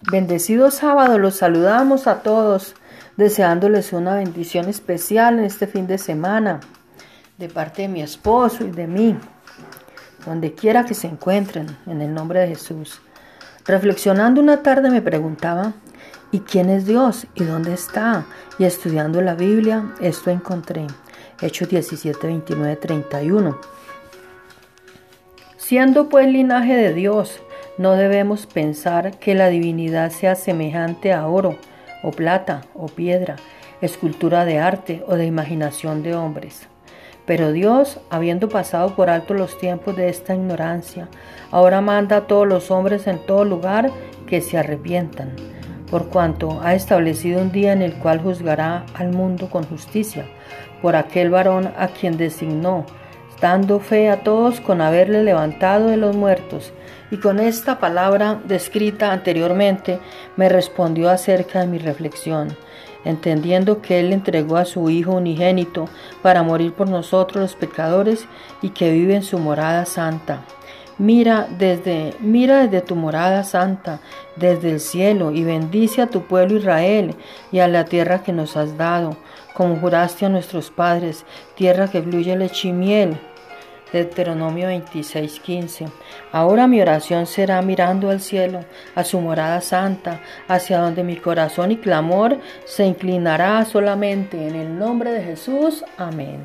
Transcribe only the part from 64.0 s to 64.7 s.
Él entregó a